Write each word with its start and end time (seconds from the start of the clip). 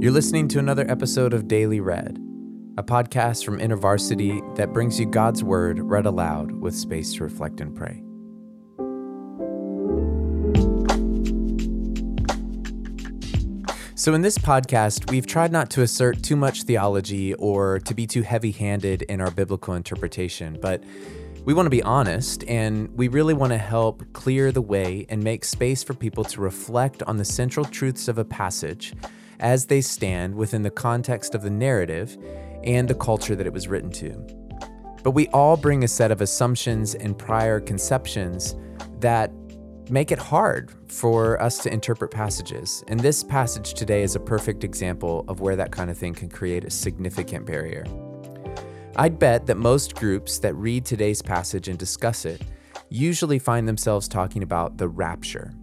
You're 0.00 0.12
listening 0.12 0.48
to 0.48 0.58
another 0.58 0.90
episode 0.90 1.34
of 1.34 1.46
Daily 1.46 1.78
Read, 1.78 2.18
a 2.78 2.82
podcast 2.82 3.44
from 3.44 3.58
InterVarsity 3.58 4.56
that 4.56 4.72
brings 4.72 4.98
you 4.98 5.04
God's 5.04 5.44
Word 5.44 5.78
read 5.78 6.06
aloud 6.06 6.52
with 6.52 6.74
space 6.74 7.12
to 7.16 7.22
reflect 7.22 7.60
and 7.60 7.76
pray. 7.76 8.02
So, 13.94 14.14
in 14.14 14.22
this 14.22 14.38
podcast, 14.38 15.10
we've 15.10 15.26
tried 15.26 15.52
not 15.52 15.68
to 15.72 15.82
assert 15.82 16.22
too 16.22 16.34
much 16.34 16.62
theology 16.62 17.34
or 17.34 17.78
to 17.80 17.92
be 17.92 18.06
too 18.06 18.22
heavy 18.22 18.52
handed 18.52 19.02
in 19.02 19.20
our 19.20 19.30
biblical 19.30 19.74
interpretation, 19.74 20.58
but 20.62 20.82
we 21.44 21.52
want 21.52 21.66
to 21.66 21.70
be 21.70 21.82
honest 21.82 22.42
and 22.44 22.88
we 22.96 23.08
really 23.08 23.34
want 23.34 23.52
to 23.52 23.58
help 23.58 24.02
clear 24.14 24.50
the 24.50 24.62
way 24.62 25.04
and 25.10 25.22
make 25.22 25.44
space 25.44 25.82
for 25.82 25.92
people 25.92 26.24
to 26.24 26.40
reflect 26.40 27.02
on 27.02 27.18
the 27.18 27.24
central 27.26 27.66
truths 27.66 28.08
of 28.08 28.16
a 28.16 28.24
passage 28.24 28.94
as 29.40 29.66
they 29.66 29.80
stand 29.80 30.34
within 30.34 30.62
the 30.62 30.70
context 30.70 31.34
of 31.34 31.42
the 31.42 31.50
narrative 31.50 32.16
and 32.62 32.86
the 32.86 32.94
culture 32.94 33.34
that 33.34 33.46
it 33.46 33.52
was 33.52 33.68
written 33.68 33.90
to. 33.90 34.12
But 35.02 35.12
we 35.12 35.28
all 35.28 35.56
bring 35.56 35.82
a 35.82 35.88
set 35.88 36.10
of 36.10 36.20
assumptions 36.20 36.94
and 36.94 37.18
prior 37.18 37.58
conceptions 37.58 38.54
that 39.00 39.32
make 39.90 40.12
it 40.12 40.18
hard 40.18 40.72
for 40.88 41.40
us 41.42 41.58
to 41.58 41.72
interpret 41.72 42.10
passages. 42.10 42.84
And 42.86 43.00
this 43.00 43.24
passage 43.24 43.74
today 43.74 44.02
is 44.02 44.14
a 44.14 44.20
perfect 44.20 44.62
example 44.62 45.24
of 45.26 45.40
where 45.40 45.56
that 45.56 45.72
kind 45.72 45.90
of 45.90 45.98
thing 45.98 46.14
can 46.14 46.28
create 46.28 46.64
a 46.64 46.70
significant 46.70 47.46
barrier. 47.46 47.84
I'd 48.96 49.18
bet 49.18 49.46
that 49.46 49.56
most 49.56 49.96
groups 49.96 50.38
that 50.40 50.54
read 50.54 50.84
today's 50.84 51.22
passage 51.22 51.68
and 51.68 51.78
discuss 51.78 52.24
it 52.24 52.42
usually 52.90 53.38
find 53.38 53.66
themselves 53.66 54.06
talking 54.06 54.42
about 54.42 54.76
the 54.76 54.88
rapture. 54.88 55.54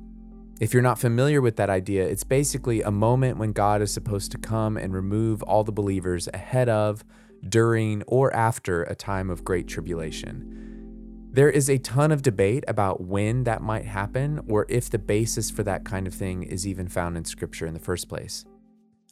If 0.60 0.74
you're 0.74 0.82
not 0.82 0.98
familiar 0.98 1.40
with 1.40 1.56
that 1.58 1.70
idea, 1.70 2.08
it's 2.08 2.24
basically 2.24 2.82
a 2.82 2.90
moment 2.90 3.38
when 3.38 3.52
God 3.52 3.80
is 3.80 3.94
supposed 3.94 4.32
to 4.32 4.40
come 4.40 4.76
and 4.76 4.92
remove 4.92 5.44
all 5.44 5.64
the 5.64 5.72
believers 5.72 6.28
ahead 6.34 6.68
of, 6.68 7.06
during, 7.48 8.02
or 8.08 8.34
after 8.34 8.82
a 8.84 8.96
time 8.96 9.30
of 9.30 9.44
great 9.44 9.68
tribulation. 9.68 11.30
There 11.32 11.52
is 11.52 11.70
a 11.70 11.78
ton 11.78 12.12
of 12.12 12.24
debate 12.24 12.64
about 12.68 13.02
when 13.02 13.44
that 13.44 13.62
might 13.62 13.86
happen 13.86 14.44
or 14.50 14.66
if 14.68 14.90
the 14.90 14.98
basis 14.98 15.52
for 15.52 15.62
that 15.62 15.86
kind 15.86 16.08
of 16.08 16.16
thing 16.16 16.42
is 16.42 16.66
even 16.66 16.88
found 16.88 17.18
in 17.18 17.26
Scripture 17.26 17.68
in 17.68 17.76
the 17.76 17.80
first 17.80 18.10
place. 18.10 18.44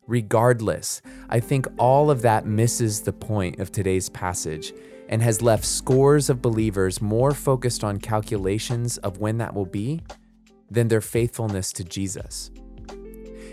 Regardless, 0.07 1.03
I 1.29 1.39
think 1.39 1.67
all 1.77 2.09
of 2.09 2.23
that 2.23 2.47
misses 2.47 3.01
the 3.01 3.13
point 3.13 3.59
of 3.59 3.71
today's 3.71 4.09
passage 4.09 4.73
and 5.09 5.21
has 5.21 5.43
left 5.43 5.65
scores 5.65 6.31
of 6.31 6.41
believers 6.41 7.03
more 7.03 7.33
focused 7.33 7.83
on 7.83 7.99
calculations 7.99 8.97
of 8.97 9.19
when 9.19 9.37
that 9.37 9.53
will 9.53 9.67
be 9.67 10.01
than 10.69 10.87
their 10.87 11.01
faithfulness 11.01 11.71
to 11.73 11.83
Jesus. 11.83 12.51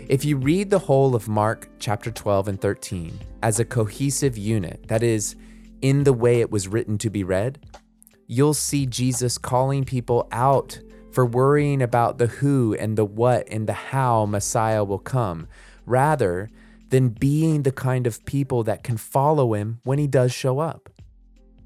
If 0.09 0.25
you 0.25 0.37
read 0.37 0.69
the 0.69 0.79
whole 0.79 1.15
of 1.15 1.29
Mark 1.29 1.69
chapter 1.79 2.11
12 2.11 2.47
and 2.49 2.61
13 2.61 3.19
as 3.41 3.59
a 3.59 3.65
cohesive 3.65 4.37
unit, 4.37 4.87
that 4.87 5.01
is, 5.01 5.35
in 5.81 6.03
the 6.03 6.13
way 6.13 6.41
it 6.41 6.51
was 6.51 6.67
written 6.67 6.97
to 6.99 7.09
be 7.09 7.23
read, 7.23 7.65
you'll 8.27 8.53
see 8.53 8.85
Jesus 8.85 9.37
calling 9.37 9.85
people 9.85 10.27
out 10.31 10.79
for 11.11 11.25
worrying 11.25 11.81
about 11.81 12.17
the 12.17 12.27
who 12.27 12.73
and 12.75 12.97
the 12.97 13.05
what 13.05 13.47
and 13.49 13.67
the 13.67 13.73
how 13.73 14.25
Messiah 14.25 14.83
will 14.83 14.99
come, 14.99 15.47
rather 15.85 16.49
than 16.89 17.09
being 17.09 17.63
the 17.63 17.71
kind 17.71 18.05
of 18.05 18.25
people 18.25 18.63
that 18.63 18.83
can 18.83 18.97
follow 18.97 19.53
him 19.53 19.79
when 19.83 19.99
he 19.99 20.07
does 20.07 20.31
show 20.31 20.59
up. 20.59 20.89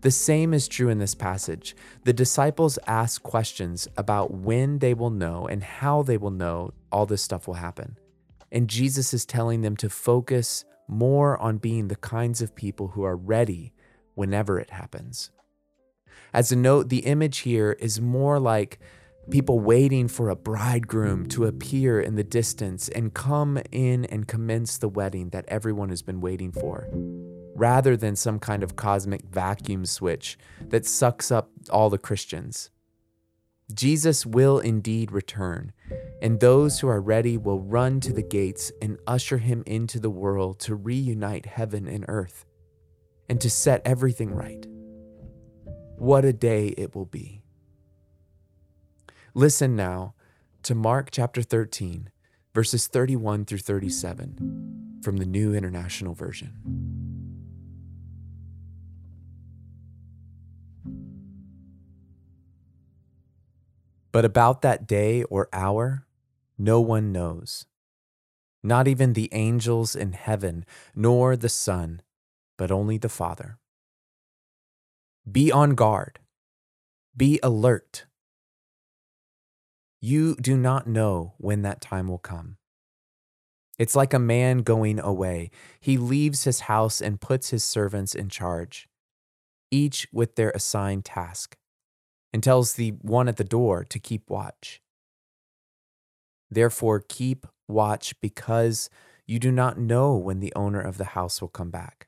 The 0.02 0.12
same 0.12 0.54
is 0.54 0.68
true 0.68 0.90
in 0.90 1.00
this 1.00 1.16
passage. 1.16 1.76
The 2.04 2.14
disciples 2.14 2.78
ask 2.86 3.22
questions 3.24 3.88
about 3.98 4.32
when 4.32 4.80
they 4.80 4.94
will 4.94 5.10
know 5.10 5.48
and 5.48 5.64
how 5.64 6.04
they 6.04 6.18
will 6.18 6.32
know 6.32 6.74
all 6.92 7.06
this 7.06 7.22
stuff 7.22 7.48
will 7.48 7.56
happen. 7.56 7.98
And 8.52 8.70
Jesus 8.70 9.14
is 9.14 9.26
telling 9.26 9.62
them 9.62 9.76
to 9.78 9.90
focus 9.90 10.66
more 10.88 11.38
on 11.40 11.58
being 11.58 11.88
the 11.88 11.96
kinds 11.96 12.42
of 12.42 12.56
people 12.56 12.90
who 12.90 13.04
are 13.04 13.18
ready 13.18 13.74
whenever 14.14 14.60
it 14.60 14.70
happens. 14.70 15.32
As 16.34 16.52
a 16.52 16.56
note, 16.56 16.90
the 16.90 17.00
image 17.00 17.40
here 17.40 17.74
is 17.80 18.00
more 18.00 18.40
like 18.40 18.80
people 19.30 19.60
waiting 19.60 20.08
for 20.08 20.30
a 20.30 20.36
bridegroom 20.36 21.28
to 21.28 21.46
appear 21.46 22.00
in 22.00 22.16
the 22.16 22.24
distance 22.24 22.88
and 22.90 23.14
come 23.14 23.60
in 23.72 24.06
and 24.06 24.28
commence 24.28 24.78
the 24.78 24.88
wedding 24.88 25.30
that 25.30 25.46
everyone 25.48 25.90
has 25.90 26.02
been 26.02 26.22
waiting 26.22 26.52
for 26.52 26.88
rather 27.58 27.98
than 27.98 28.16
some 28.16 28.38
kind 28.40 28.62
of 28.62 28.76
cosmic 28.76 29.24
vacuum 29.24 29.84
switch 29.84 30.38
that 30.62 30.86
sucks 30.86 31.32
up 31.32 31.50
all 31.72 31.90
the 31.90 31.98
Christians. 31.98 32.70
Jesus 33.74 34.26
will 34.26 34.60
indeed 34.60 35.12
return, 35.12 35.74
and 36.22 36.40
those 36.40 36.80
who 36.80 36.88
are 36.88 37.02
ready 37.02 37.36
will 37.36 37.60
run 37.60 38.00
to 38.00 38.14
the 38.14 38.22
gates 38.22 38.72
and 38.82 39.00
usher 39.08 39.40
him 39.40 39.64
into 39.66 40.00
the 40.00 40.10
world 40.10 40.60
to 40.60 40.76
reunite 40.76 41.48
heaven 41.48 41.88
and 41.88 42.06
earth 42.08 42.46
and 43.28 43.42
to 43.42 43.50
set 43.50 43.82
everything 43.84 44.34
right. 44.34 44.66
What 45.98 46.24
a 46.24 46.32
day 46.32 46.68
it 46.78 46.96
will 46.96 47.06
be. 47.06 47.42
Listen 49.34 49.76
now 49.76 50.14
to 50.64 50.76
Mark 50.76 51.10
chapter 51.12 51.42
13, 51.42 52.10
verses 52.54 52.88
31 52.88 53.46
through 53.46 53.58
37 53.58 55.00
from 55.04 55.18
the 55.18 55.26
New 55.26 55.54
International 55.54 56.14
Version. 56.14 56.97
But 64.18 64.26
about 64.26 64.64
that 64.64 64.88
day 64.88 65.22
or 65.26 65.48
hour, 65.54 66.08
no 66.58 66.82
one 66.82 67.12
knows. 67.12 67.68
Not 68.64 68.88
even 68.88 69.14
the 69.14 69.30
angels 69.32 69.96
in 69.96 70.14
heaven, 70.14 70.66
nor 70.96 71.36
the 71.36 71.50
Son, 71.50 72.02
but 72.58 72.72
only 72.72 72.98
the 72.98 73.10
Father. 73.10 73.60
Be 75.32 75.52
on 75.52 75.76
guard. 75.76 76.18
Be 77.16 77.40
alert. 77.44 78.08
You 80.02 80.36
do 80.38 80.58
not 80.58 80.88
know 80.88 81.36
when 81.38 81.62
that 81.62 81.80
time 81.80 82.08
will 82.08 82.18
come. 82.18 82.58
It's 83.78 83.96
like 83.96 84.16
a 84.16 84.30
man 84.34 84.64
going 84.64 85.00
away. 85.00 85.52
He 85.80 86.00
leaves 86.00 86.44
his 86.44 86.62
house 86.62 87.02
and 87.02 87.22
puts 87.22 87.52
his 87.52 87.64
servants 87.64 88.16
in 88.16 88.30
charge, 88.30 88.90
each 89.70 90.08
with 90.12 90.38
their 90.38 90.50
assigned 90.56 91.06
task 91.06 91.56
and 92.34 92.44
tells 92.44 92.74
the 92.74 92.92
one 93.02 93.28
at 93.28 93.38
the 93.38 93.44
door 93.44 93.84
to 93.84 94.00
keep 94.00 94.30
watch. 94.30 94.82
Therefore, 96.50 97.04
keep 97.08 97.46
watch 97.68 98.20
because 98.22 98.90
you 99.26 99.40
do 99.40 99.52
not 99.52 99.78
know 99.78 100.16
when 100.16 100.40
the 100.40 100.54
owner 100.56 100.82
of 100.82 100.98
the 100.98 101.06
house 101.06 101.42
will 101.42 101.50
come 101.50 101.70
back, 101.70 102.08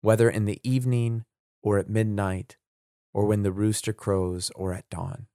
whether 0.00 0.30
in 0.30 0.46
the 0.46 0.60
evening 0.62 1.24
or 1.62 1.78
at 1.78 1.90
midnight, 1.90 2.56
or 3.12 3.26
when 3.26 3.42
the 3.42 3.52
rooster 3.52 3.92
crows 3.92 4.50
or 4.54 4.72
at 4.72 4.88
dawn. 4.90 5.26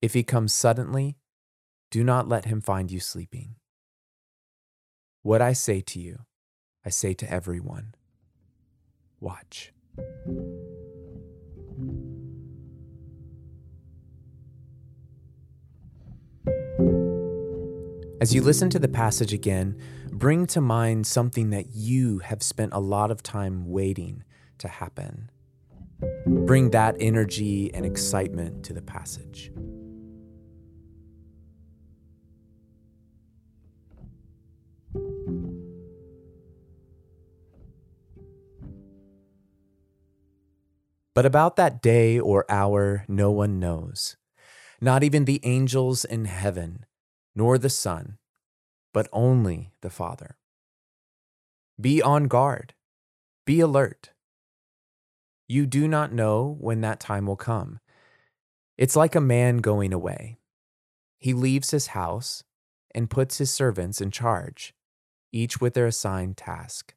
If 0.00 0.14
he 0.14 0.22
comes 0.22 0.52
suddenly, 0.52 1.16
do 1.90 2.04
not 2.04 2.28
let 2.28 2.44
him 2.44 2.60
find 2.60 2.90
you 2.90 3.00
sleeping. 3.00 3.56
What 5.22 5.42
I 5.42 5.52
say 5.52 5.80
to 5.80 6.00
you, 6.00 6.20
I 6.84 6.90
say 6.90 7.14
to 7.14 7.30
everyone 7.30 7.94
watch. 9.20 9.72
As 18.18 18.34
you 18.34 18.40
listen 18.40 18.70
to 18.70 18.78
the 18.78 18.88
passage 18.88 19.34
again, 19.34 19.78
bring 20.10 20.46
to 20.46 20.60
mind 20.62 21.06
something 21.06 21.50
that 21.50 21.74
you 21.74 22.20
have 22.20 22.42
spent 22.42 22.72
a 22.72 22.80
lot 22.80 23.10
of 23.10 23.22
time 23.22 23.68
waiting 23.68 24.24
to 24.56 24.68
happen. 24.68 25.30
Bring 26.24 26.70
that 26.70 26.96
energy 26.98 27.70
and 27.74 27.84
excitement 27.84 28.64
to 28.64 28.72
the 28.72 28.80
passage. 28.80 29.52
But 41.14 41.26
about 41.26 41.56
that 41.56 41.82
day 41.82 42.18
or 42.18 42.46
hour, 42.48 43.04
no 43.08 43.30
one 43.30 43.60
knows, 43.60 44.16
not 44.80 45.02
even 45.02 45.26
the 45.26 45.40
angels 45.42 46.06
in 46.06 46.24
heaven 46.24 46.85
nor 47.36 47.58
the 47.58 47.70
Son, 47.70 48.16
but 48.94 49.08
only 49.12 49.70
the 49.82 49.90
Father. 49.90 50.38
Be 51.78 52.00
on 52.00 52.24
guard, 52.24 52.72
be 53.44 53.60
alert. 53.60 54.10
You 55.46 55.66
do 55.66 55.86
not 55.86 56.12
know 56.12 56.56
when 56.58 56.80
that 56.80 56.98
time 56.98 57.26
will 57.26 57.36
come. 57.36 57.78
It's 58.78 58.96
like 58.96 59.14
a 59.14 59.20
man 59.20 59.58
going 59.58 59.92
away. 59.92 60.38
He 61.18 61.34
leaves 61.34 61.70
his 61.70 61.88
house 61.88 62.42
and 62.94 63.10
puts 63.10 63.38
his 63.38 63.50
servants 63.50 64.00
in 64.00 64.10
charge, 64.10 64.74
each 65.30 65.60
with 65.60 65.74
their 65.74 65.86
assigned 65.86 66.38
task, 66.38 66.94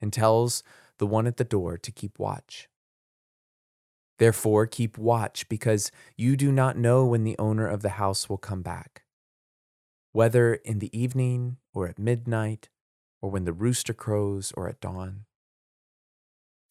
and 0.00 0.12
tells 0.12 0.62
the 0.98 1.06
one 1.06 1.26
at 1.26 1.36
the 1.36 1.44
door 1.44 1.76
to 1.78 1.90
keep 1.90 2.18
watch. 2.18 2.68
Therefore, 4.18 4.66
keep 4.66 4.96
watch, 4.96 5.48
because 5.48 5.90
you 6.16 6.36
do 6.36 6.52
not 6.52 6.78
know 6.78 7.04
when 7.04 7.24
the 7.24 7.36
owner 7.38 7.66
of 7.66 7.82
the 7.82 7.90
house 7.90 8.28
will 8.28 8.38
come 8.38 8.62
back 8.62 9.03
whether 10.14 10.54
in 10.54 10.78
the 10.78 10.96
evening 10.96 11.56
or 11.74 11.88
at 11.88 11.98
midnight 11.98 12.68
or 13.20 13.28
when 13.28 13.44
the 13.44 13.52
rooster 13.52 13.92
crows 13.92 14.52
or 14.56 14.68
at 14.68 14.80
dawn. 14.80 15.24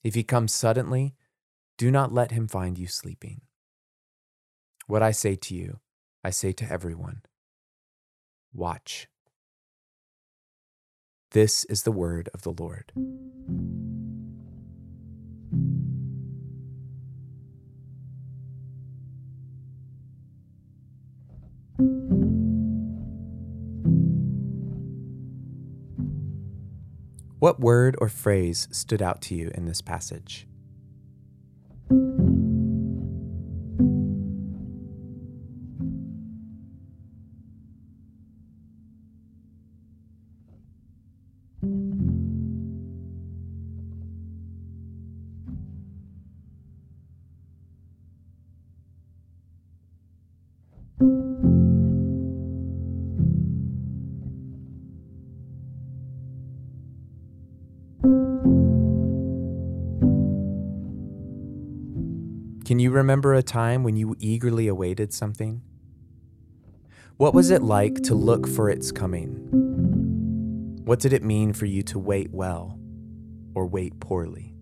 If 0.01 0.15
he 0.15 0.23
comes 0.23 0.53
suddenly, 0.53 1.13
do 1.77 1.91
not 1.91 2.13
let 2.13 2.31
him 2.31 2.47
find 2.47 2.79
you 2.79 2.87
sleeping. 2.87 3.41
What 4.87 5.03
I 5.03 5.11
say 5.11 5.35
to 5.35 5.55
you, 5.55 5.81
I 6.23 6.29
say 6.29 6.53
to 6.53 6.71
everyone 6.71 7.23
watch. 8.53 9.09
This 11.31 11.65
is 11.65 11.83
the 11.83 11.91
word 11.91 12.29
of 12.33 12.43
the 12.43 12.53
Lord. 12.57 12.93
What 27.43 27.59
word 27.59 27.97
or 27.99 28.07
phrase 28.07 28.69
stood 28.71 29.01
out 29.01 29.21
to 29.23 29.35
you 29.35 29.51
in 29.53 29.65
this 29.65 29.81
passage? 29.81 30.47
Can 62.65 62.79
you 62.79 62.91
remember 62.91 63.33
a 63.33 63.43
time 63.43 63.83
when 63.83 63.97
you 63.97 64.15
eagerly 64.19 64.69
awaited 64.69 65.11
something? 65.13 65.61
What 67.17 67.33
was 67.33 67.51
it 67.51 67.61
like 67.61 67.95
to 68.03 68.15
look 68.15 68.47
for 68.47 68.69
its 68.69 68.89
coming? 68.89 69.33
What 70.85 71.01
did 71.01 71.11
it 71.11 71.23
mean 71.23 71.51
for 71.51 71.65
you 71.65 71.83
to 71.83 71.99
wait 71.99 72.31
well 72.31 72.79
or 73.53 73.67
wait 73.67 73.99
poorly? 73.99 74.55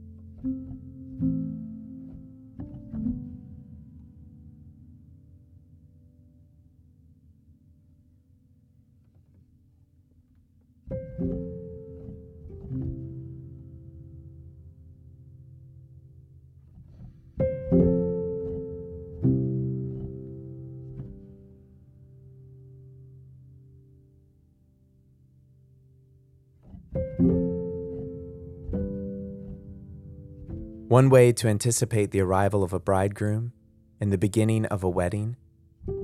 One 30.87 31.09
way 31.09 31.31
to 31.33 31.47
anticipate 31.47 32.11
the 32.11 32.19
arrival 32.19 32.63
of 32.63 32.73
a 32.73 32.79
bridegroom 32.79 33.53
and 34.01 34.11
the 34.11 34.17
beginning 34.17 34.65
of 34.65 34.83
a 34.83 34.89
wedding 34.89 35.37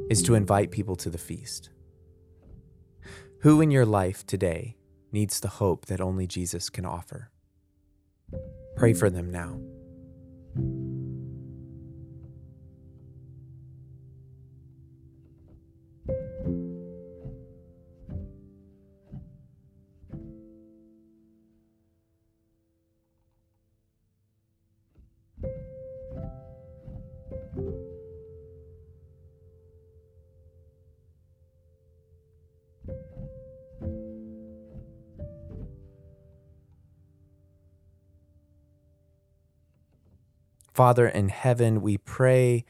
is 0.09 0.23
to 0.23 0.35
invite 0.35 0.71
people 0.71 0.95
to 0.95 1.09
the 1.09 1.17
feast. 1.17 1.71
Who 3.41 3.59
in 3.59 3.69
your 3.69 3.85
life 3.85 4.25
today 4.25 4.77
needs 5.11 5.39
the 5.39 5.49
hope 5.49 5.87
that 5.87 5.99
only 5.99 6.25
Jesus 6.25 6.69
can 6.69 6.85
offer? 6.85 7.31
Pray 8.75 8.93
for 8.93 9.09
them 9.09 9.29
now. 9.29 9.59
Father 40.77 41.07
in 41.07 41.29
heaven, 41.29 41.81
we 41.81 41.97
pray 41.97 42.63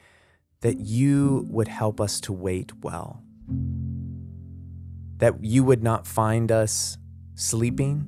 that 0.62 0.78
you 0.78 1.46
would 1.50 1.68
help 1.68 2.00
us 2.00 2.20
to 2.22 2.32
wait 2.32 2.72
well, 2.80 3.22
that 5.18 5.44
you 5.44 5.62
would 5.62 5.82
not 5.82 6.06
find 6.06 6.50
us 6.50 6.96
sleeping, 7.34 8.06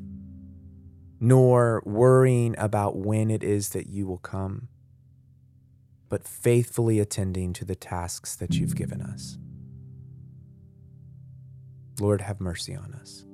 nor 1.21 1.83
worrying 1.85 2.55
about 2.57 2.97
when 2.97 3.31
it 3.31 3.45
is 3.45 3.69
that 3.69 3.89
you 3.89 4.07
will 4.07 4.17
come, 4.17 4.69
but 6.11 6.29
faithfully 6.29 6.99
attending 6.99 7.55
to 7.55 7.65
the 7.65 7.75
tasks 7.75 8.37
that 8.37 8.57
you've 8.57 8.77
given 8.77 9.01
us. 9.01 9.39
Lord, 11.99 12.21
have 12.21 12.41
mercy 12.41 12.75
on 12.75 12.93
us. 12.93 13.25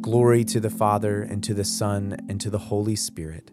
Glory 0.00 0.42
to 0.44 0.58
the 0.58 0.70
Father, 0.70 1.22
and 1.22 1.44
to 1.44 1.54
the 1.54 1.64
Son, 1.64 2.16
and 2.28 2.40
to 2.40 2.50
the 2.50 2.58
Holy 2.58 2.96
Spirit 2.96 3.52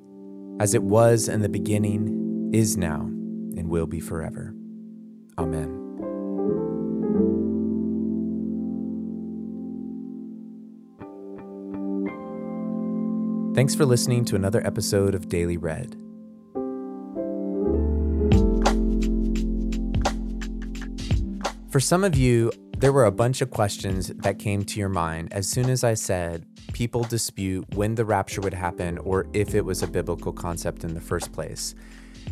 as 0.60 0.74
it 0.74 0.84
was 0.84 1.28
in 1.28 1.42
the 1.42 1.50
beginning, 1.50 2.50
is 2.54 2.78
now, 2.78 3.02
and 3.02 3.70
will 3.70 3.88
be 3.88 4.00
forever. 4.00 4.54
Amen. 5.38 5.82
Thanks 13.54 13.76
for 13.76 13.86
listening 13.86 14.26
to 14.26 14.36
another 14.36 14.66
episode 14.66 15.16
of 15.16 15.30
Daily 15.30 15.58
Read. 15.58 16.05
For 21.76 21.82
some 21.82 22.06
of 22.06 22.16
you, 22.16 22.54
there 22.78 22.94
were 22.94 23.04
a 23.04 23.12
bunch 23.12 23.42
of 23.42 23.52
questions 23.52 24.08
that 24.08 24.40
came 24.40 24.64
to 24.64 24.80
your 24.80 24.88
mind 24.88 25.34
as 25.34 25.46
soon 25.46 25.70
as 25.70 25.84
I 25.84 25.94
said 25.96 26.46
people 26.72 27.04
dispute 27.04 27.66
when 27.76 27.96
the 27.96 28.06
rapture 28.06 28.40
would 28.40 28.54
happen 28.54 28.98
or 29.00 29.28
if 29.34 29.54
it 29.54 29.66
was 29.66 29.84
a 29.84 29.88
biblical 29.88 30.32
concept 30.32 30.86
in 30.86 30.94
the 30.94 31.02
first 31.02 31.34
place. 31.34 31.76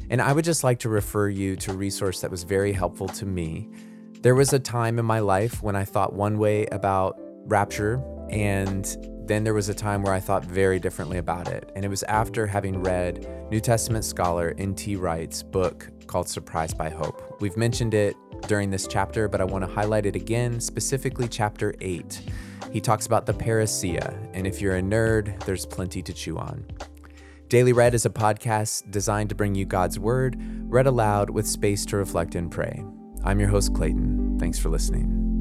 And 0.09 0.21
I 0.21 0.31
would 0.31 0.45
just 0.45 0.63
like 0.63 0.79
to 0.79 0.87
refer 0.87 1.27
you 1.27 1.57
to 1.57 1.71
a 1.71 1.75
resource 1.75 2.21
that 2.21 2.31
was 2.31 2.43
very 2.43 2.71
helpful 2.71 3.09
to 3.09 3.25
me. 3.25 3.67
There 4.21 4.33
was 4.33 4.53
a 4.53 4.59
time 4.59 4.97
in 4.97 5.03
my 5.03 5.19
life 5.19 5.61
when 5.61 5.75
I 5.75 5.83
thought 5.83 6.13
one 6.13 6.37
way 6.37 6.65
about 6.67 7.19
rapture, 7.43 8.01
and 8.29 8.85
then 9.27 9.43
there 9.43 9.53
was 9.53 9.67
a 9.67 9.73
time 9.73 10.03
where 10.03 10.13
I 10.13 10.21
thought 10.21 10.45
very 10.45 10.79
differently 10.79 11.17
about 11.17 11.49
it. 11.49 11.69
And 11.75 11.83
it 11.83 11.89
was 11.89 12.03
after 12.03 12.47
having 12.47 12.81
read 12.81 13.27
New 13.51 13.59
Testament 13.59 14.05
scholar 14.05 14.55
N.T. 14.57 14.95
Wright's 14.95 15.43
book 15.43 15.89
called 16.07 16.29
Surprised 16.29 16.77
by 16.77 16.89
Hope. 16.89 17.41
We've 17.41 17.57
mentioned 17.57 17.93
it 17.93 18.15
during 18.47 18.69
this 18.69 18.87
chapter, 18.87 19.27
but 19.27 19.41
I 19.41 19.43
want 19.43 19.65
to 19.65 19.73
highlight 19.73 20.05
it 20.05 20.15
again, 20.15 20.59
specifically 20.59 21.27
chapter 21.27 21.73
8. 21.81 22.21
He 22.71 22.81
talks 22.81 23.05
about 23.05 23.25
the 23.25 23.33
parousia, 23.33 24.17
and 24.33 24.47
if 24.47 24.61
you're 24.61 24.77
a 24.77 24.81
nerd, 24.81 25.43
there's 25.45 25.65
plenty 25.65 26.01
to 26.01 26.13
chew 26.13 26.37
on. 26.37 26.65
Daily 27.49 27.73
Read 27.73 27.93
is 27.93 28.05
a 28.05 28.09
podcast 28.09 28.89
designed 28.89 29.29
to 29.29 29.35
bring 29.35 29.53
you 29.53 29.65
God's 29.65 29.99
Word, 29.99 30.37
read 30.71 30.87
aloud 30.87 31.29
with 31.29 31.47
space 31.47 31.85
to 31.87 31.97
reflect 31.97 32.35
and 32.35 32.51
pray. 32.51 32.83
I'm 33.23 33.39
your 33.39 33.49
host, 33.49 33.73
Clayton. 33.73 34.37
Thanks 34.39 34.57
for 34.57 34.69
listening. 34.69 35.32